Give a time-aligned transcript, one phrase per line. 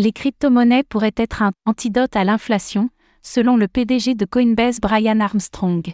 [0.00, 2.88] Les crypto-monnaies pourraient être un antidote à l'inflation,
[3.20, 5.92] selon le PDG de Coinbase Brian Armstrong.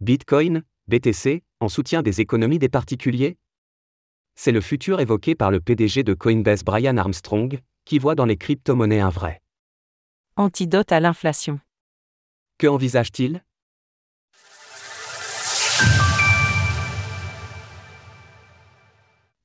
[0.00, 3.38] Bitcoin, BTC, en soutien des économies des particuliers?
[4.34, 8.36] C'est le futur évoqué par le PDG de Coinbase Brian Armstrong, qui voit dans les
[8.36, 9.40] crypto-monnaies un vrai
[10.36, 11.60] Antidote à l'inflation.
[12.58, 13.42] Que envisage-t-il?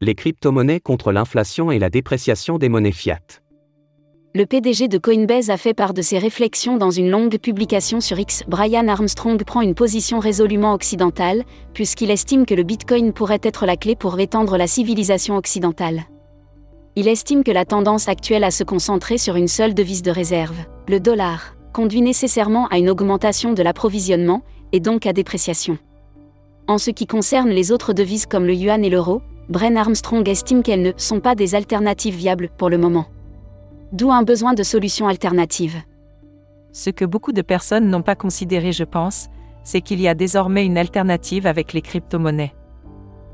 [0.01, 3.21] Les crypto-monnaies contre l'inflation et la dépréciation des monnaies fiat.
[4.35, 8.17] Le PDG de Coinbase a fait part de ses réflexions dans une longue publication sur
[8.17, 8.43] X.
[8.47, 11.43] Brian Armstrong prend une position résolument occidentale,
[11.75, 16.05] puisqu'il estime que le Bitcoin pourrait être la clé pour étendre la civilisation occidentale.
[16.95, 20.57] Il estime que la tendance actuelle à se concentrer sur une seule devise de réserve,
[20.87, 25.77] le dollar, conduit nécessairement à une augmentation de l'approvisionnement, et donc à dépréciation.
[26.67, 30.63] En ce qui concerne les autres devises comme le yuan et l'euro, Bren Armstrong estime
[30.63, 33.05] qu'elles ne sont pas des alternatives viables pour le moment.
[33.93, 35.81] D'où un besoin de solutions alternatives.
[36.73, 39.27] Ce que beaucoup de personnes n'ont pas considéré, je pense,
[39.63, 42.53] c'est qu'il y a désormais une alternative avec les crypto-monnaies.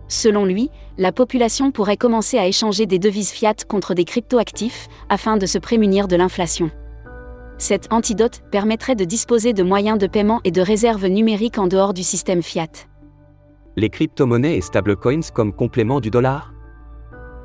[0.08, 5.38] Selon lui, la population pourrait commencer à échanger des devises fiat contre des crypto-actifs afin
[5.38, 6.70] de se prémunir de l'inflation.
[7.58, 11.94] Cet antidote permettrait de disposer de moyens de paiement et de réserves numériques en dehors
[11.94, 12.88] du système fiat
[13.80, 16.54] les crypto-monnaies et stablecoins comme complément du dollar?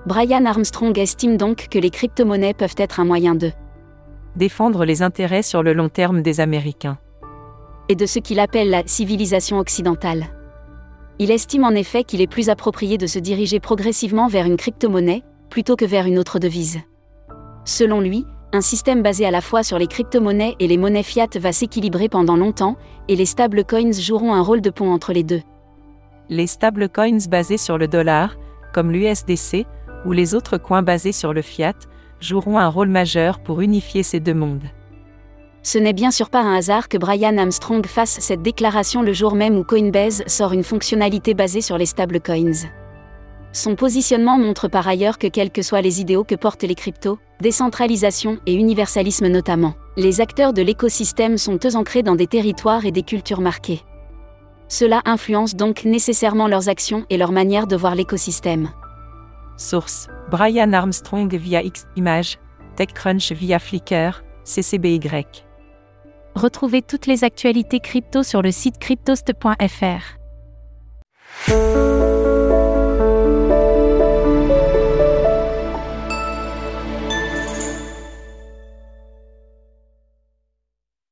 [0.06, 3.52] Brian Armstrong estime donc que les crypto-monnaies peuvent être un moyen de
[4.36, 6.98] défendre les intérêts sur le long terme des Américains
[7.88, 10.26] et de ce qu'il appelle la civilisation occidentale.
[11.18, 15.22] Il estime en effet qu'il est plus approprié de se diriger progressivement vers une crypto-monnaie
[15.48, 16.80] plutôt que vers une autre devise.
[17.64, 21.28] Selon lui, un système basé à la fois sur les crypto-monnaies et les monnaies fiat
[21.36, 22.76] va s'équilibrer pendant longtemps,
[23.08, 25.42] et les stablecoins joueront un rôle de pont entre les deux
[26.28, 28.36] les stablecoins basés sur le dollar,
[28.72, 29.66] comme l'USDC,
[30.04, 31.74] ou les autres coins basés sur le fiat,
[32.20, 34.64] joueront un rôle majeur pour unifier ces deux mondes.
[35.62, 39.34] Ce n'est bien sûr pas un hasard que Brian Armstrong fasse cette déclaration le jour
[39.34, 42.68] même où Coinbase sort une fonctionnalité basée sur les stablecoins.
[43.52, 47.18] Son positionnement montre par ailleurs que quels que soient les idéaux que portent les cryptos,
[47.40, 52.90] décentralisation et universalisme notamment, les acteurs de l'écosystème sont eux ancrés dans des territoires et
[52.90, 53.80] des cultures marquées.
[54.68, 58.70] Cela influence donc nécessairement leurs actions et leur manière de voir l'écosystème.
[59.56, 62.38] Source Brian Armstrong via X Image,
[62.76, 65.24] TechCrunch via Flickr, CCBY.
[66.34, 70.23] Retrouvez toutes les actualités crypto sur le site cryptost.fr.